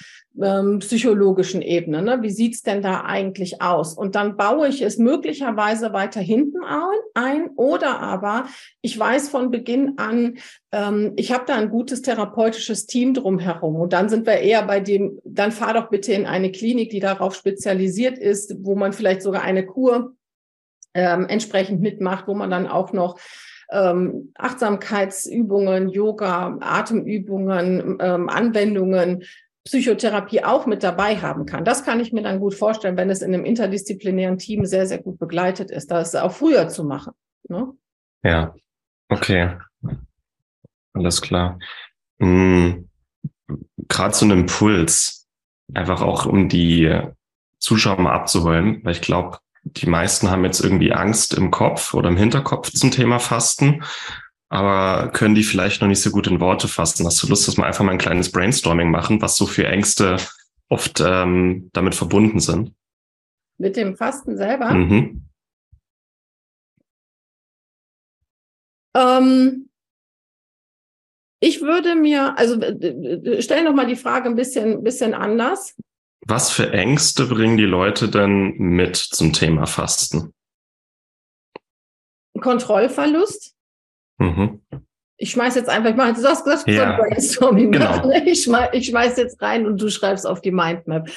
ähm, 0.41 0.79
psychologischen 0.79 1.61
Ebene. 1.61 2.01
Ne? 2.01 2.21
Wie 2.21 2.31
sieht's 2.31 2.63
denn 2.63 2.81
da 2.81 3.01
eigentlich 3.01 3.61
aus? 3.61 3.93
Und 3.93 4.15
dann 4.15 4.37
baue 4.37 4.70
ich 4.71 4.81
es 4.81 4.97
möglicherweise 4.97 5.93
weiter 5.93 6.19
hinten 6.19 6.59
ein 7.13 7.49
oder 7.55 7.99
aber 7.99 8.47
ich 8.81 8.97
weiß 8.97 9.29
von 9.29 9.51
Beginn 9.51 9.97
an, 9.97 10.37
ähm, 10.71 11.13
ich 11.15 11.31
habe 11.31 11.45
da 11.45 11.55
ein 11.55 11.69
gutes 11.69 12.01
therapeutisches 12.01 12.85
Team 12.85 13.13
drumherum. 13.13 13.75
Und 13.75 13.93
dann 13.93 14.09
sind 14.09 14.25
wir 14.25 14.39
eher 14.39 14.63
bei 14.63 14.79
dem, 14.79 15.19
dann 15.23 15.51
fahr 15.51 15.73
doch 15.73 15.89
bitte 15.89 16.13
in 16.13 16.25
eine 16.25 16.51
Klinik, 16.51 16.89
die 16.89 16.99
darauf 16.99 17.35
spezialisiert 17.35 18.17
ist, 18.17 18.55
wo 18.59 18.75
man 18.75 18.93
vielleicht 18.93 19.21
sogar 19.21 19.43
eine 19.43 19.65
Kur 19.65 20.15
ähm, 20.93 21.27
entsprechend 21.27 21.81
mitmacht, 21.81 22.27
wo 22.27 22.33
man 22.33 22.49
dann 22.49 22.67
auch 22.67 22.93
noch 22.93 23.19
ähm, 23.71 24.33
Achtsamkeitsübungen, 24.35 25.89
Yoga, 25.89 26.57
Atemübungen, 26.59 27.97
ähm, 27.99 28.29
Anwendungen 28.29 29.23
Psychotherapie 29.63 30.43
auch 30.43 30.65
mit 30.65 30.83
dabei 30.83 31.17
haben 31.17 31.45
kann. 31.45 31.65
Das 31.65 31.85
kann 31.85 31.99
ich 31.99 32.11
mir 32.11 32.23
dann 32.23 32.39
gut 32.39 32.55
vorstellen, 32.55 32.97
wenn 32.97 33.09
es 33.09 33.21
in 33.21 33.33
einem 33.33 33.45
interdisziplinären 33.45 34.37
Team 34.37 34.65
sehr, 34.65 34.87
sehr 34.87 34.97
gut 34.97 35.19
begleitet 35.19 35.69
ist, 35.69 35.91
das 35.91 36.15
auch 36.15 36.31
früher 36.31 36.67
zu 36.67 36.83
machen. 36.83 37.13
Ne? 37.47 37.71
Ja, 38.23 38.55
okay. 39.09 39.57
Alles 40.93 41.21
klar. 41.21 41.59
Mhm. 42.17 42.89
Gerade 43.87 44.13
so 44.15 44.25
ein 44.25 44.31
Impuls, 44.31 45.27
einfach 45.73 46.01
auch 46.01 46.25
um 46.25 46.49
die 46.49 47.01
Zuschauer 47.59 47.99
mal 47.99 48.13
abzuholen, 48.13 48.83
weil 48.83 48.93
ich 48.93 49.01
glaube, 49.01 49.37
die 49.63 49.87
meisten 49.87 50.31
haben 50.31 50.43
jetzt 50.43 50.61
irgendwie 50.61 50.91
Angst 50.91 51.35
im 51.35 51.51
Kopf 51.51 51.93
oder 51.93 52.09
im 52.09 52.17
Hinterkopf 52.17 52.71
zum 52.71 52.89
Thema 52.89 53.19
Fasten 53.19 53.83
aber 54.51 55.11
können 55.13 55.33
die 55.33 55.43
vielleicht 55.43 55.79
noch 55.81 55.87
nicht 55.87 56.01
so 56.01 56.11
gut 56.11 56.27
in 56.27 56.41
Worte 56.41 56.67
fassen. 56.67 57.05
Hast 57.05 57.23
du 57.23 57.27
Lust, 57.27 57.47
dass 57.47 57.55
wir 57.55 57.65
einfach 57.65 57.85
mal 57.85 57.93
ein 57.93 57.97
kleines 57.97 58.33
Brainstorming 58.33 58.91
machen, 58.91 59.21
was 59.21 59.37
so 59.37 59.45
für 59.45 59.65
Ängste 59.65 60.17
oft 60.67 60.99
ähm, 60.99 61.69
damit 61.71 61.95
verbunden 61.95 62.41
sind? 62.41 62.73
Mit 63.57 63.77
dem 63.77 63.95
Fasten 63.95 64.35
selber? 64.35 64.73
Mhm. 64.73 65.25
Ähm, 68.93 69.69
ich 71.39 71.61
würde 71.61 71.95
mir, 71.95 72.37
also 72.37 72.59
stell 73.39 73.63
noch 73.63 73.73
mal 73.73 73.87
die 73.87 73.95
Frage 73.95 74.27
ein 74.27 74.35
bisschen, 74.35 74.83
bisschen 74.83 75.13
anders. 75.13 75.77
Was 76.27 76.51
für 76.51 76.73
Ängste 76.73 77.25
bringen 77.25 77.55
die 77.55 77.63
Leute 77.63 78.09
denn 78.09 78.57
mit 78.57 78.97
zum 78.97 79.31
Thema 79.31 79.65
Fasten? 79.65 80.33
Kontrollverlust. 82.37 83.55
Mhm. 84.21 84.61
Ich 85.17 85.31
schmeiß 85.31 85.55
jetzt 85.55 85.69
einfach, 85.69 85.91
ich 85.91 85.95
mache 85.95 86.09
jetzt 86.09 86.23
das, 86.23 86.43
das 86.43 86.65
ja. 86.65 86.97
Brainstorming. 86.97 87.71
Genau. 87.71 88.09
Ich, 88.25 88.43
schmeiß, 88.43 88.69
ich 88.73 88.87
schmeiß 88.87 89.17
jetzt 89.17 89.41
rein 89.41 89.65
und 89.65 89.81
du 89.81 89.89
schreibst 89.89 90.25
auf 90.25 90.41
die 90.41 90.51
Mindmap. 90.51 91.09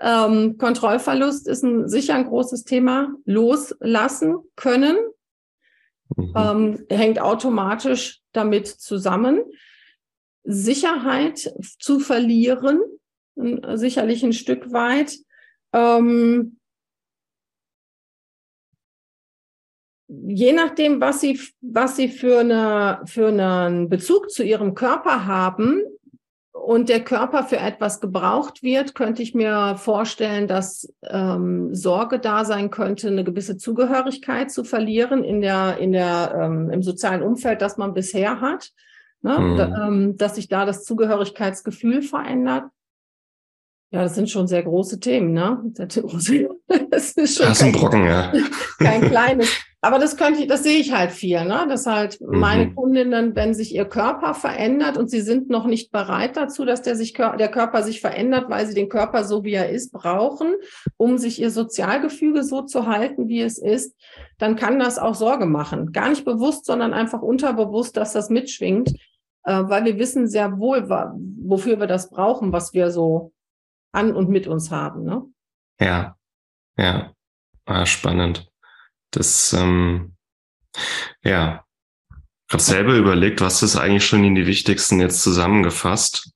Ähm, 0.00 0.56
Kontrollverlust 0.56 1.46
ist 1.46 1.62
ein, 1.62 1.88
sicher 1.88 2.14
ein 2.14 2.26
großes 2.26 2.64
Thema. 2.64 3.08
Loslassen 3.26 4.38
können 4.56 4.96
mhm. 6.16 6.32
ähm, 6.36 6.86
hängt 6.88 7.20
automatisch 7.20 8.20
damit 8.32 8.66
zusammen. 8.66 9.42
Sicherheit 10.42 11.52
zu 11.78 12.00
verlieren, 12.00 12.80
sicherlich 13.74 14.24
ein 14.24 14.32
Stück 14.32 14.72
weit. 14.72 15.16
Ähm, 15.72 16.59
je 20.10 20.52
nachdem, 20.52 21.00
was 21.00 21.20
sie, 21.20 21.38
was 21.60 21.96
sie 21.96 22.08
für, 22.08 22.40
eine, 22.40 23.00
für 23.06 23.28
einen 23.28 23.88
Bezug 23.88 24.30
zu 24.30 24.42
ihrem 24.42 24.74
Körper 24.74 25.26
haben 25.26 25.82
und 26.52 26.88
der 26.88 27.02
Körper 27.02 27.44
für 27.44 27.58
etwas 27.58 28.00
gebraucht 28.00 28.62
wird, 28.62 28.94
könnte 28.94 29.22
ich 29.22 29.34
mir 29.34 29.76
vorstellen, 29.76 30.48
dass 30.48 30.92
ähm, 31.08 31.74
Sorge 31.74 32.18
da 32.18 32.44
sein 32.44 32.70
könnte, 32.70 33.08
eine 33.08 33.24
gewisse 33.24 33.56
Zugehörigkeit 33.56 34.50
zu 34.50 34.64
verlieren 34.64 35.24
in 35.24 35.40
der, 35.40 35.78
in 35.78 35.92
der, 35.92 36.34
ähm, 36.40 36.70
im 36.70 36.82
sozialen 36.82 37.22
Umfeld, 37.22 37.62
das 37.62 37.76
man 37.76 37.94
bisher 37.94 38.40
hat. 38.40 38.70
Ne? 39.22 39.38
Mhm. 39.38 39.56
Da, 39.56 39.86
ähm, 39.86 40.16
dass 40.16 40.34
sich 40.36 40.48
da 40.48 40.64
das 40.64 40.84
Zugehörigkeitsgefühl 40.84 42.02
verändert. 42.02 42.64
Ja, 43.92 44.02
das 44.02 44.14
sind 44.14 44.30
schon 44.30 44.46
sehr 44.46 44.62
große 44.62 45.00
Themen, 45.00 45.32
ne? 45.32 45.62
Das 46.90 47.12
ist 47.12 47.36
schon 47.36 47.46
das 47.46 47.58
ist 47.58 47.62
ein 47.62 47.72
Brocken, 47.72 48.04
ja. 48.04 48.32
kein 48.78 49.02
kleines. 49.02 49.48
Aber 49.80 49.98
das 49.98 50.16
könnte 50.16 50.40
ich, 50.40 50.46
das 50.46 50.62
sehe 50.62 50.78
ich 50.78 50.92
halt 50.92 51.10
viel, 51.10 51.44
ne? 51.44 51.66
Dass 51.68 51.86
halt 51.86 52.20
mhm. 52.20 52.38
meine 52.38 52.74
Kundinnen, 52.74 53.34
wenn 53.34 53.54
sich 53.54 53.74
ihr 53.74 53.86
Körper 53.86 54.34
verändert 54.34 54.96
und 54.96 55.10
sie 55.10 55.22
sind 55.22 55.48
noch 55.48 55.66
nicht 55.66 55.90
bereit 55.90 56.36
dazu, 56.36 56.64
dass 56.64 56.82
der 56.82 56.94
sich 56.94 57.14
der 57.14 57.48
Körper 57.48 57.82
sich 57.82 58.00
verändert, 58.00 58.48
weil 58.48 58.66
sie 58.66 58.74
den 58.74 58.88
Körper 58.88 59.24
so 59.24 59.42
wie 59.42 59.54
er 59.54 59.70
ist 59.70 59.92
brauchen, 59.92 60.54
um 60.96 61.18
sich 61.18 61.40
ihr 61.40 61.50
Sozialgefüge 61.50 62.44
so 62.44 62.62
zu 62.62 62.86
halten, 62.86 63.28
wie 63.28 63.40
es 63.40 63.58
ist, 63.58 63.96
dann 64.38 64.54
kann 64.54 64.78
das 64.78 64.98
auch 64.98 65.14
Sorge 65.14 65.46
machen. 65.46 65.92
Gar 65.92 66.10
nicht 66.10 66.24
bewusst, 66.24 66.66
sondern 66.66 66.92
einfach 66.92 67.22
unterbewusst, 67.22 67.96
dass 67.96 68.12
das 68.12 68.30
mitschwingt, 68.30 68.90
äh, 69.44 69.62
weil 69.64 69.84
wir 69.84 69.98
wissen 69.98 70.28
sehr 70.28 70.58
wohl, 70.58 70.88
wofür 70.88 71.80
wir 71.80 71.86
das 71.88 72.10
brauchen, 72.10 72.52
was 72.52 72.74
wir 72.74 72.90
so 72.90 73.32
an 73.92 74.14
und 74.14 74.28
mit 74.28 74.46
uns 74.46 74.70
haben. 74.70 75.04
Ne? 75.04 75.24
Ja, 75.80 76.16
ja, 76.76 77.14
ah, 77.66 77.86
spannend. 77.86 78.50
Das, 79.10 79.52
ähm, 79.52 80.16
ja, 81.22 81.64
ich 82.48 82.52
habe 82.52 82.62
selber 82.62 82.94
überlegt, 82.94 83.40
was 83.40 83.62
ist 83.62 83.76
eigentlich 83.76 84.06
schon 84.06 84.24
in 84.24 84.34
die 84.34 84.46
wichtigsten 84.46 85.00
jetzt 85.00 85.22
zusammengefasst. 85.22 86.32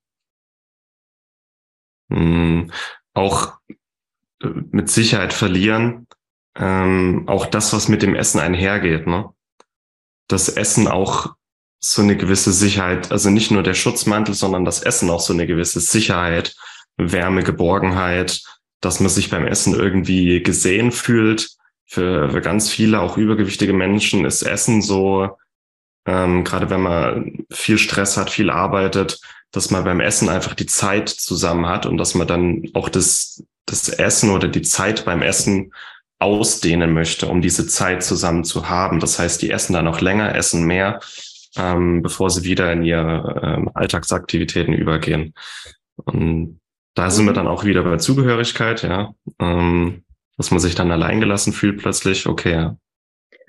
Hm, 2.11 2.70
auch 3.14 3.58
äh, 4.40 4.46
mit 4.70 4.90
Sicherheit 4.90 5.32
verlieren, 5.32 6.06
ähm, 6.56 7.25
auch 7.26 7.46
das, 7.46 7.73
was 7.73 7.88
mit 7.88 8.02
dem 8.02 8.14
Essen 8.14 8.40
einhergeht, 8.40 9.06
ne? 9.06 9.30
Das 10.28 10.49
Essen 10.49 10.88
auch 10.88 11.34
so 11.80 12.02
eine 12.02 12.16
gewisse 12.16 12.52
Sicherheit, 12.52 13.12
also 13.12 13.28
nicht 13.30 13.50
nur 13.50 13.62
der 13.62 13.75
Schutzmantel, 13.75 14.34
sondern 14.34 14.64
das 14.64 14.82
Essen 14.82 15.11
auch 15.11 15.20
so 15.20 15.32
eine 15.32 15.46
gewisse 15.46 15.80
Sicherheit 15.80 16.56
Wärme, 16.96 17.42
Geborgenheit, 17.42 18.42
dass 18.80 19.00
man 19.00 19.08
sich 19.08 19.30
beim 19.30 19.46
Essen 19.46 19.74
irgendwie 19.74 20.42
gesehen 20.42 20.92
fühlt. 20.92 21.50
Für, 21.86 22.30
für 22.30 22.40
ganz 22.40 22.70
viele, 22.70 23.00
auch 23.00 23.16
übergewichtige 23.16 23.72
Menschen, 23.72 24.24
ist 24.24 24.42
Essen 24.42 24.82
so, 24.82 25.36
ähm, 26.06 26.44
gerade 26.44 26.70
wenn 26.70 26.80
man 26.80 27.46
viel 27.50 27.78
Stress 27.78 28.16
hat, 28.16 28.30
viel 28.30 28.50
arbeitet, 28.50 29.20
dass 29.52 29.70
man 29.70 29.84
beim 29.84 30.00
Essen 30.00 30.28
einfach 30.28 30.54
die 30.54 30.66
Zeit 30.66 31.08
zusammen 31.08 31.66
hat 31.66 31.86
und 31.86 31.96
dass 31.96 32.14
man 32.14 32.26
dann 32.26 32.68
auch 32.74 32.88
das, 32.88 33.44
das 33.66 33.88
Essen 33.88 34.30
oder 34.30 34.48
die 34.48 34.62
Zeit 34.62 35.04
beim 35.04 35.22
Essen 35.22 35.72
ausdehnen 36.18 36.92
möchte, 36.92 37.26
um 37.26 37.40
diese 37.40 37.66
Zeit 37.66 38.02
zusammen 38.02 38.44
zu 38.44 38.68
haben. 38.68 39.00
Das 39.00 39.18
heißt, 39.18 39.42
die 39.42 39.50
essen 39.50 39.74
dann 39.74 39.88
auch 39.88 40.00
länger, 40.00 40.34
essen 40.34 40.64
mehr, 40.64 41.00
ähm, 41.56 42.02
bevor 42.02 42.30
sie 42.30 42.44
wieder 42.44 42.72
in 42.72 42.82
ihre 42.82 43.40
ähm, 43.42 43.70
Alltagsaktivitäten 43.74 44.74
übergehen. 44.74 45.34
Und 45.96 46.60
da 46.94 47.10
sind 47.10 47.26
wir 47.26 47.32
dann 47.32 47.48
auch 47.48 47.64
wieder 47.64 47.82
bei 47.82 47.96
Zugehörigkeit, 47.96 48.82
ja. 48.82 49.14
Ähm, 49.40 50.04
dass 50.36 50.50
man 50.50 50.60
sich 50.60 50.74
dann 50.74 50.90
alleingelassen 50.90 51.52
fühlt 51.52 51.78
plötzlich, 51.80 52.26
okay. 52.26 52.70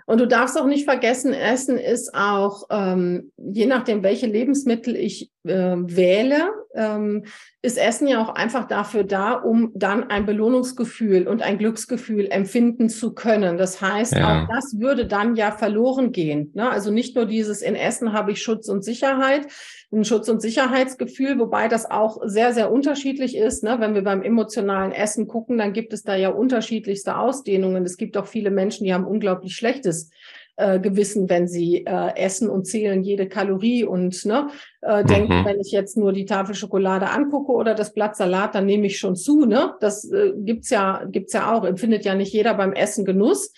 Und 0.05 0.19
du 0.19 0.27
darfst 0.27 0.59
auch 0.59 0.67
nicht 0.67 0.85
vergessen, 0.85 1.33
Essen 1.33 1.77
ist 1.77 2.13
auch, 2.13 2.63
ähm, 2.69 3.31
je 3.37 3.65
nachdem, 3.65 4.03
welche 4.03 4.27
Lebensmittel 4.27 4.95
ich 4.95 5.31
äh, 5.45 5.75
wähle, 5.77 6.49
ähm, 6.75 7.25
ist 7.61 7.77
Essen 7.77 8.07
ja 8.07 8.21
auch 8.21 8.29
einfach 8.35 8.67
dafür 8.67 9.03
da, 9.03 9.33
um 9.33 9.71
dann 9.73 10.09
ein 10.09 10.25
Belohnungsgefühl 10.25 11.27
und 11.27 11.41
ein 11.41 11.57
Glücksgefühl 11.57 12.27
empfinden 12.29 12.89
zu 12.89 13.13
können. 13.13 13.57
Das 13.57 13.81
heißt, 13.81 14.15
ja. 14.15 14.43
auch 14.43 14.47
das 14.47 14.79
würde 14.79 15.07
dann 15.07 15.35
ja 15.35 15.51
verloren 15.51 16.11
gehen. 16.11 16.51
Ne? 16.53 16.69
Also 16.69 16.91
nicht 16.91 17.15
nur 17.15 17.25
dieses 17.25 17.61
in 17.61 17.75
Essen 17.75 18.13
habe 18.13 18.31
ich 18.31 18.41
Schutz 18.41 18.67
und 18.69 18.83
Sicherheit, 18.83 19.47
ein 19.91 20.03
Schutz- 20.03 20.29
und 20.29 20.41
Sicherheitsgefühl, 20.41 21.39
wobei 21.39 21.67
das 21.67 21.89
auch 21.89 22.19
sehr, 22.25 22.53
sehr 22.53 22.71
unterschiedlich 22.71 23.37
ist. 23.37 23.63
Ne? 23.63 23.77
Wenn 23.79 23.95
wir 23.95 24.03
beim 24.03 24.21
emotionalen 24.21 24.91
Essen 24.91 25.27
gucken, 25.27 25.57
dann 25.57 25.73
gibt 25.73 25.93
es 25.93 26.03
da 26.03 26.15
ja 26.15 26.29
unterschiedlichste 26.29 27.17
Ausdehnungen. 27.17 27.85
Es 27.85 27.97
gibt 27.97 28.17
auch 28.17 28.27
viele 28.27 28.51
Menschen, 28.51 28.83
die 28.83 28.93
haben 28.93 29.05
unglaublich 29.05 29.55
schlechtes 29.55 30.09
äh, 30.57 30.79
Gewissen, 30.79 31.29
wenn 31.29 31.47
sie 31.47 31.85
äh, 31.85 32.15
essen 32.15 32.49
und 32.49 32.65
zählen 32.65 33.03
jede 33.03 33.27
Kalorie 33.27 33.83
und 33.83 34.25
ne, 34.25 34.49
äh, 34.81 35.03
mhm. 35.03 35.07
denken, 35.07 35.45
wenn 35.45 35.59
ich 35.59 35.71
jetzt 35.71 35.97
nur 35.97 36.13
die 36.13 36.25
Tafel 36.25 36.55
Schokolade 36.55 37.09
angucke 37.09 37.51
oder 37.51 37.75
das 37.75 37.93
Blatt 37.93 38.15
Salat, 38.15 38.55
dann 38.55 38.65
nehme 38.65 38.87
ich 38.87 38.97
schon 38.97 39.15
zu. 39.15 39.45
Ne? 39.45 39.75
Das 39.79 40.09
äh, 40.11 40.33
gibt's 40.37 40.69
ja, 40.69 41.03
gibt's 41.05 41.33
ja 41.33 41.53
auch. 41.53 41.65
Empfindet 41.65 42.05
ja 42.05 42.15
nicht 42.15 42.33
jeder 42.33 42.53
beim 42.53 42.73
Essen 42.73 43.05
Genuss. 43.05 43.51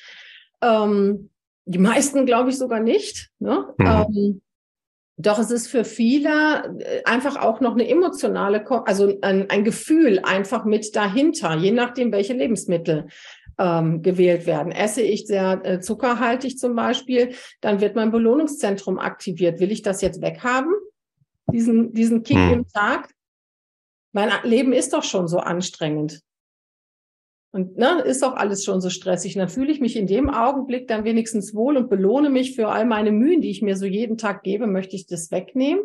Ähm, 0.61 1.29
die 1.65 1.79
meisten, 1.79 2.25
glaube 2.25 2.49
ich, 2.49 2.57
sogar 2.57 2.79
nicht. 2.79 3.29
Ne? 3.39 3.65
Mhm. 3.77 3.85
Ähm, 3.85 4.41
doch 5.19 5.39
es 5.39 5.49
ist 5.49 5.67
für 5.67 5.83
viele 5.83 6.77
äh, 6.79 7.03
einfach 7.03 7.37
auch 7.37 7.59
noch 7.59 7.73
eine 7.73 7.87
emotionale, 7.87 8.65
also 8.85 9.17
ein, 9.21 9.49
ein 9.49 9.63
Gefühl 9.63 10.19
einfach 10.23 10.63
mit 10.63 10.95
dahinter, 10.95 11.55
je 11.55 11.71
nachdem, 11.71 12.11
welche 12.11 12.33
Lebensmittel 12.33 13.07
ähm, 13.57 14.01
gewählt 14.01 14.45
werden. 14.45 14.71
Esse 14.71 15.01
ich 15.01 15.27
sehr 15.27 15.61
äh, 15.63 15.79
zuckerhaltig 15.79 16.57
zum 16.57 16.75
Beispiel, 16.75 17.33
dann 17.61 17.81
wird 17.81 17.95
mein 17.95 18.11
Belohnungszentrum 18.11 18.99
aktiviert. 18.99 19.59
Will 19.59 19.71
ich 19.71 19.81
das 19.81 20.01
jetzt 20.01 20.21
weghaben? 20.21 20.73
Diesen, 21.51 21.93
diesen 21.93 22.23
Kick 22.23 22.37
hm. 22.37 22.53
im 22.53 22.67
Tag? 22.67 23.13
Mein 24.11 24.31
Leben 24.43 24.73
ist 24.73 24.93
doch 24.93 25.03
schon 25.03 25.27
so 25.27 25.39
anstrengend. 25.39 26.21
Und 27.51 27.77
ne, 27.77 28.01
ist 28.01 28.21
doch 28.21 28.35
alles 28.35 28.63
schon 28.63 28.81
so 28.81 28.89
stressig. 28.89 29.35
Und 29.35 29.39
dann 29.39 29.49
fühle 29.49 29.71
ich 29.71 29.79
mich 29.79 29.95
in 29.95 30.05
dem 30.05 30.29
Augenblick 30.29 30.87
dann 30.87 31.05
wenigstens 31.05 31.55
wohl 31.55 31.77
und 31.77 31.89
belohne 31.89 32.29
mich 32.29 32.55
für 32.55 32.67
all 32.67 32.85
meine 32.85 33.11
Mühen, 33.11 33.41
die 33.41 33.49
ich 33.49 33.61
mir 33.61 33.77
so 33.77 33.85
jeden 33.85 34.17
Tag 34.17 34.43
gebe. 34.43 34.67
Möchte 34.67 34.95
ich 34.95 35.07
das 35.07 35.31
wegnehmen? 35.31 35.81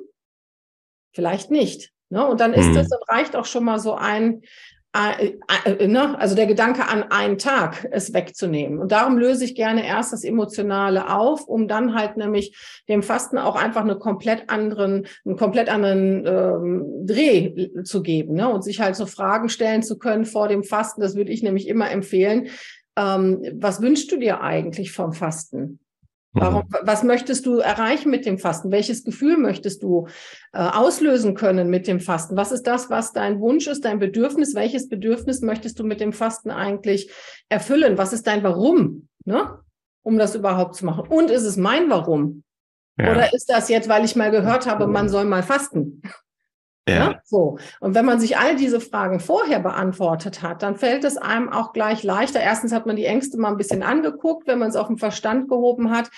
Vielleicht 1.14 1.50
nicht. 1.50 1.92
Ne? 2.10 2.26
Und 2.26 2.40
dann 2.40 2.52
ist 2.52 2.74
das, 2.74 2.88
dann 2.88 3.00
reicht 3.08 3.36
auch 3.36 3.46
schon 3.46 3.64
mal 3.64 3.78
so 3.78 3.94
ein? 3.94 4.42
Also 4.92 6.36
der 6.36 6.46
Gedanke 6.46 6.86
an 6.86 7.04
einen 7.04 7.38
Tag 7.38 7.88
es 7.90 8.12
wegzunehmen. 8.12 8.78
Und 8.78 8.92
darum 8.92 9.16
löse 9.16 9.44
ich 9.44 9.54
gerne 9.54 9.86
erst 9.86 10.12
das 10.12 10.22
Emotionale 10.22 11.10
auf, 11.10 11.48
um 11.48 11.66
dann 11.66 11.94
halt 11.94 12.18
nämlich 12.18 12.56
dem 12.88 13.02
Fasten 13.02 13.38
auch 13.38 13.56
einfach 13.56 13.82
eine 13.82 13.96
komplett 13.96 14.50
anderen, 14.50 15.06
einen 15.24 15.36
komplett 15.36 15.70
anderen 15.70 16.26
ähm, 16.26 17.06
Dreh 17.06 17.70
zu 17.84 18.02
geben 18.02 18.34
ne? 18.34 18.52
und 18.52 18.62
sich 18.62 18.80
halt 18.80 18.96
so 18.96 19.06
Fragen 19.06 19.48
stellen 19.48 19.82
zu 19.82 19.98
können 19.98 20.26
vor 20.26 20.48
dem 20.48 20.62
Fasten. 20.62 21.00
Das 21.00 21.16
würde 21.16 21.32
ich 21.32 21.42
nämlich 21.42 21.68
immer 21.68 21.90
empfehlen. 21.90 22.48
Ähm, 22.96 23.42
was 23.54 23.80
wünschst 23.80 24.12
du 24.12 24.18
dir 24.18 24.42
eigentlich 24.42 24.92
vom 24.92 25.14
Fasten? 25.14 25.78
Warum, 26.34 26.62
mhm. 26.62 26.76
was 26.82 27.02
möchtest 27.02 27.44
du 27.44 27.58
erreichen 27.58 28.10
mit 28.10 28.24
dem 28.24 28.38
Fasten? 28.38 28.70
Welches 28.70 29.04
Gefühl 29.04 29.36
möchtest 29.36 29.82
du 29.82 30.08
äh, 30.52 30.58
auslösen 30.58 31.34
können 31.34 31.68
mit 31.68 31.86
dem 31.86 32.00
Fasten? 32.00 32.36
Was 32.36 32.52
ist 32.52 32.66
das, 32.66 32.88
was 32.88 33.12
dein 33.12 33.40
Wunsch 33.40 33.66
ist, 33.66 33.84
dein 33.84 33.98
Bedürfnis? 33.98 34.54
Welches 34.54 34.88
Bedürfnis 34.88 35.42
möchtest 35.42 35.78
du 35.78 35.84
mit 35.84 36.00
dem 36.00 36.12
Fasten 36.12 36.50
eigentlich 36.50 37.10
erfüllen? 37.50 37.98
Was 37.98 38.12
ist 38.12 38.26
dein 38.26 38.42
Warum, 38.42 39.08
ne? 39.24 39.58
um 40.02 40.18
das 40.18 40.34
überhaupt 40.34 40.74
zu 40.74 40.86
machen? 40.86 41.06
Und 41.08 41.30
ist 41.30 41.44
es 41.44 41.56
mein 41.56 41.90
Warum? 41.90 42.44
Ja. 42.98 43.12
Oder 43.12 43.32
ist 43.34 43.50
das 43.50 43.68
jetzt, 43.68 43.88
weil 43.88 44.04
ich 44.04 44.16
mal 44.16 44.30
gehört 44.30 44.66
habe, 44.66 44.86
man 44.86 45.08
soll 45.08 45.24
mal 45.24 45.42
fasten? 45.42 46.02
Ja. 46.88 46.94
ja. 46.94 47.20
So. 47.24 47.58
Und 47.80 47.94
wenn 47.94 48.04
man 48.04 48.20
sich 48.20 48.38
all 48.38 48.56
diese 48.56 48.80
Fragen 48.80 49.20
vorher 49.20 49.60
beantwortet 49.60 50.42
hat, 50.42 50.62
dann 50.62 50.76
fällt 50.76 51.04
es 51.04 51.16
einem 51.16 51.48
auch 51.48 51.72
gleich 51.72 52.02
leichter. 52.02 52.40
Erstens 52.40 52.72
hat 52.72 52.86
man 52.86 52.96
die 52.96 53.06
Ängste 53.06 53.38
mal 53.38 53.50
ein 53.50 53.56
bisschen 53.56 53.82
angeguckt, 53.82 54.46
wenn 54.46 54.58
man 54.58 54.68
es 54.68 54.76
auf 54.76 54.88
den 54.88 54.98
Verstand 54.98 55.48
gehoben 55.48 55.90
hat 55.90 56.10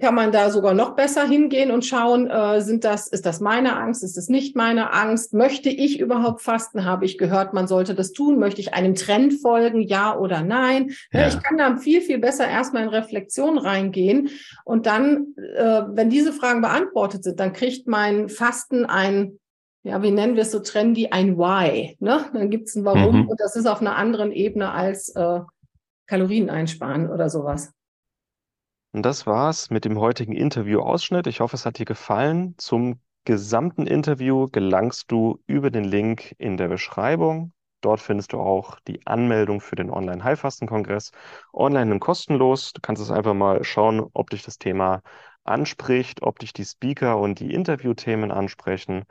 kann 0.00 0.14
man 0.14 0.32
da 0.32 0.50
sogar 0.50 0.74
noch 0.74 0.96
besser 0.96 1.26
hingehen 1.26 1.70
und 1.70 1.84
schauen, 1.84 2.28
äh, 2.28 2.60
sind 2.60 2.84
das, 2.84 3.06
ist 3.06 3.24
das 3.24 3.40
meine 3.40 3.76
Angst, 3.76 4.02
ist 4.02 4.16
es 4.16 4.28
nicht 4.28 4.56
meine 4.56 4.92
Angst? 4.92 5.32
Möchte 5.32 5.68
ich 5.68 6.00
überhaupt 6.00 6.42
fasten? 6.42 6.84
Habe 6.84 7.04
ich 7.04 7.18
gehört, 7.18 7.54
man 7.54 7.68
sollte 7.68 7.94
das 7.94 8.12
tun? 8.12 8.38
Möchte 8.38 8.60
ich 8.60 8.74
einem 8.74 8.94
Trend 8.94 9.34
folgen? 9.40 9.80
Ja 9.80 10.16
oder 10.16 10.42
nein? 10.42 10.90
Ja. 11.12 11.28
Ich 11.28 11.40
kann 11.42 11.56
da 11.56 11.76
viel, 11.76 12.00
viel 12.00 12.18
besser 12.18 12.48
erstmal 12.48 12.82
in 12.84 12.88
Reflexion 12.88 13.58
reingehen. 13.58 14.30
Und 14.64 14.86
dann, 14.86 15.34
äh, 15.36 15.82
wenn 15.88 16.10
diese 16.10 16.32
Fragen 16.32 16.60
beantwortet 16.60 17.24
sind, 17.24 17.38
dann 17.40 17.52
kriegt 17.52 17.86
mein 17.86 18.28
Fasten 18.28 18.84
ein, 18.84 19.38
ja, 19.82 20.02
wie 20.02 20.10
nennen 20.10 20.34
wir 20.34 20.42
es 20.42 20.52
so 20.52 20.60
trendy, 20.60 21.08
ein 21.10 21.38
Why. 21.38 21.96
Ne? 22.00 22.26
Dann 22.32 22.50
gibt 22.50 22.68
es 22.68 22.76
ein 22.76 22.84
Warum 22.84 23.22
mhm. 23.22 23.28
und 23.28 23.40
das 23.40 23.56
ist 23.56 23.66
auf 23.66 23.80
einer 23.80 23.96
anderen 23.96 24.32
Ebene 24.32 24.70
als 24.72 25.08
äh, 25.16 25.40
Kalorien 26.06 26.50
einsparen 26.50 27.08
oder 27.08 27.30
sowas. 27.30 27.72
Und 28.92 29.04
das 29.04 29.26
war's 29.26 29.70
mit 29.70 29.84
dem 29.84 29.98
heutigen 29.98 30.32
Interview-Ausschnitt. 30.32 31.26
Ich 31.28 31.40
hoffe, 31.40 31.56
es 31.56 31.64
hat 31.64 31.78
dir 31.78 31.84
gefallen. 31.84 32.54
Zum 32.58 33.00
gesamten 33.24 33.86
Interview 33.86 34.48
gelangst 34.50 35.12
du 35.12 35.38
über 35.46 35.70
den 35.70 35.84
Link 35.84 36.34
in 36.38 36.56
der 36.56 36.68
Beschreibung. 36.68 37.52
Dort 37.82 38.00
findest 38.00 38.32
du 38.32 38.40
auch 38.40 38.78
die 38.80 39.06
Anmeldung 39.06 39.60
für 39.60 39.76
den 39.76 39.90
Online-Heilfasten-Kongress. 39.90 41.12
Online 41.52 41.92
und 41.92 42.00
kostenlos. 42.00 42.72
Du 42.72 42.80
kannst 42.80 43.00
es 43.00 43.10
einfach 43.10 43.32
mal 43.32 43.64
schauen, 43.64 44.06
ob 44.12 44.30
dich 44.30 44.42
das 44.42 44.58
Thema 44.58 45.02
anspricht, 45.44 46.22
ob 46.22 46.38
dich 46.38 46.52
die 46.52 46.64
Speaker 46.64 47.18
und 47.18 47.40
die 47.40 47.54
Interviewthemen 47.54 48.30
ansprechen. 48.32 49.04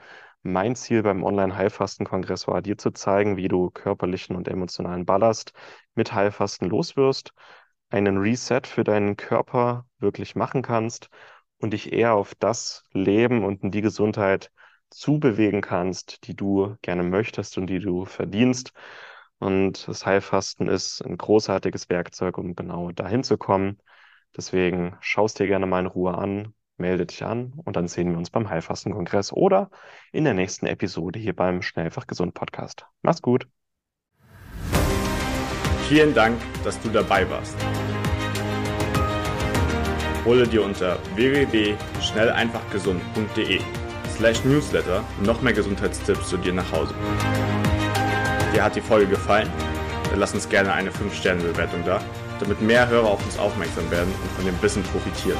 Mein 0.43 0.75
Ziel 0.75 1.03
beim 1.03 1.23
Online-Heilfasten-Kongress 1.23 2.47
war, 2.47 2.61
dir 2.61 2.77
zu 2.77 2.91
zeigen, 2.91 3.37
wie 3.37 3.47
du 3.47 3.69
körperlichen 3.71 4.35
und 4.35 4.47
emotionalen 4.47 5.05
Ballast 5.05 5.53
mit 5.95 6.13
Heilfasten 6.13 6.69
loswirst 6.69 7.33
einen 7.89 8.17
Reset 8.17 8.61
für 8.65 8.83
deinen 8.83 9.17
Körper 9.17 9.85
wirklich 9.99 10.35
machen 10.35 10.61
kannst 10.61 11.09
und 11.59 11.73
dich 11.73 11.91
eher 11.93 12.13
auf 12.13 12.35
das 12.35 12.85
Leben 12.91 13.43
und 13.43 13.73
die 13.73 13.81
Gesundheit 13.81 14.51
zubewegen 14.89 15.61
kannst, 15.61 16.27
die 16.27 16.35
du 16.35 16.75
gerne 16.81 17.03
möchtest 17.03 17.57
und 17.57 17.67
die 17.67 17.79
du 17.79 18.05
verdienst. 18.05 18.73
Und 19.39 19.87
das 19.87 20.05
Heilfasten 20.05 20.67
ist 20.67 21.01
ein 21.01 21.17
großartiges 21.17 21.89
Werkzeug, 21.89 22.37
um 22.37 22.55
genau 22.55 22.91
dahin 22.91 23.23
zu 23.23 23.37
kommen. 23.37 23.79
Deswegen 24.35 24.97
schaust 25.01 25.39
dir 25.39 25.47
gerne 25.47 25.65
mal 25.65 25.79
in 25.79 25.87
Ruhe 25.87 26.17
an, 26.17 26.53
melde 26.79 27.05
dich 27.05 27.23
an 27.23 27.53
und 27.63 27.75
dann 27.75 27.87
sehen 27.87 28.11
wir 28.11 28.17
uns 28.17 28.29
beim 28.29 28.49
Heilfasten-Kongress 28.49 29.33
oder 29.33 29.69
in 30.11 30.23
der 30.23 30.33
nächsten 30.33 30.65
Episode 30.65 31.19
hier 31.19 31.35
beim 31.35 31.61
Schnellfach 31.61 32.07
Gesund 32.07 32.33
Podcast. 32.33 32.85
Mach's 33.01 33.21
gut. 33.21 33.47
Vielen 35.87 36.13
Dank, 36.13 36.37
dass 36.63 36.79
du 36.81 36.89
dabei 36.89 37.29
warst. 37.29 37.55
Hole 40.25 40.47
dir 40.47 40.63
unter 40.63 40.97
www.schnelleinfachgesund.de 41.15 43.61
slash 44.15 44.43
newsletter 44.43 45.03
noch 45.23 45.41
mehr 45.41 45.53
Gesundheitstipps 45.53 46.29
zu 46.29 46.37
dir 46.37 46.53
nach 46.53 46.71
Hause. 46.71 46.93
Dir 48.53 48.63
hat 48.63 48.75
die 48.75 48.81
Folge 48.81 49.07
gefallen? 49.07 49.49
Dann 50.09 50.19
lass 50.19 50.33
uns 50.33 50.49
gerne 50.49 50.73
eine 50.73 50.91
5-Sterne-Bewertung 50.91 51.83
da, 51.85 52.01
damit 52.39 52.61
mehr 52.61 52.87
Hörer 52.87 53.07
auf 53.07 53.25
uns 53.25 53.39
aufmerksam 53.39 53.89
werden 53.89 54.13
und 54.21 54.31
von 54.33 54.45
dem 54.45 54.61
Wissen 54.61 54.83
profitieren. 54.83 55.39